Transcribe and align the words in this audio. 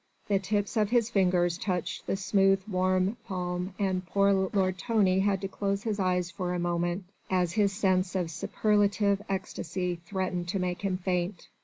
The 0.29 0.39
tips 0.39 0.77
of 0.77 0.89
his 0.89 1.11
fingers 1.11 1.59
touched 1.59 2.07
the 2.07 2.15
smooth 2.17 2.63
warm 2.67 3.17
palm 3.27 3.75
and 3.77 4.03
poor 4.03 4.33
Lord 4.51 4.79
Tony 4.79 5.19
had 5.19 5.41
to 5.41 5.47
close 5.47 5.83
his 5.83 5.99
eyes 5.99 6.31
for 6.31 6.55
a 6.55 6.59
moment 6.59 7.03
as 7.29 7.53
his 7.53 7.71
sense 7.71 8.15
of 8.15 8.31
superlative 8.31 9.21
ecstasy 9.29 9.99
threatened 10.03 10.47
to 10.47 10.57
make 10.57 10.81
him 10.81 10.97
faint. 10.97 11.49